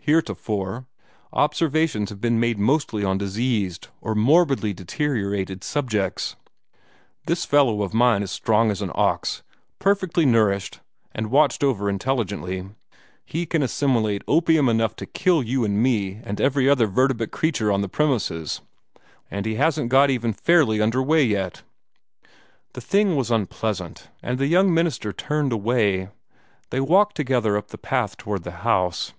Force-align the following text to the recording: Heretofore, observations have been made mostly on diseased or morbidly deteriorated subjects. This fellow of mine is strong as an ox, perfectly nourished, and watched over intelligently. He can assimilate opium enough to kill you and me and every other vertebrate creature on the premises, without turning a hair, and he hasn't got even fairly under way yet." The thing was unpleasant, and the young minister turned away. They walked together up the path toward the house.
Heretofore, 0.00 0.86
observations 1.30 2.08
have 2.08 2.18
been 2.18 2.40
made 2.40 2.58
mostly 2.58 3.04
on 3.04 3.18
diseased 3.18 3.88
or 4.00 4.14
morbidly 4.14 4.72
deteriorated 4.72 5.62
subjects. 5.62 6.36
This 7.26 7.44
fellow 7.44 7.82
of 7.82 7.92
mine 7.92 8.22
is 8.22 8.30
strong 8.30 8.70
as 8.70 8.80
an 8.80 8.90
ox, 8.94 9.42
perfectly 9.78 10.24
nourished, 10.24 10.80
and 11.12 11.30
watched 11.30 11.62
over 11.62 11.90
intelligently. 11.90 12.66
He 13.26 13.44
can 13.44 13.62
assimilate 13.62 14.24
opium 14.26 14.70
enough 14.70 14.96
to 14.96 15.04
kill 15.06 15.42
you 15.42 15.66
and 15.66 15.82
me 15.82 16.18
and 16.24 16.40
every 16.40 16.66
other 16.66 16.86
vertebrate 16.86 17.30
creature 17.32 17.70
on 17.70 17.82
the 17.82 17.88
premises, 17.90 18.62
without 18.64 18.72
turning 18.72 18.76
a 18.78 19.00
hair, 19.02 19.26
and 19.40 19.44
he 19.46 19.54
hasn't 19.56 19.88
got 19.90 20.08
even 20.08 20.32
fairly 20.32 20.80
under 20.80 21.02
way 21.02 21.22
yet." 21.24 21.60
The 22.72 22.80
thing 22.80 23.16
was 23.16 23.30
unpleasant, 23.30 24.08
and 24.22 24.38
the 24.38 24.46
young 24.46 24.72
minister 24.72 25.12
turned 25.12 25.52
away. 25.52 26.08
They 26.70 26.80
walked 26.80 27.16
together 27.16 27.58
up 27.58 27.68
the 27.68 27.76
path 27.76 28.16
toward 28.16 28.44
the 28.44 28.52
house. 28.62 29.12